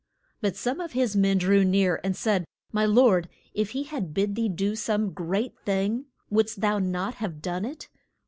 [0.41, 4.33] But some of his men drew near, and said, My lord, if he had bid
[4.33, 7.87] thee do some great thing wouldst thou not have done it?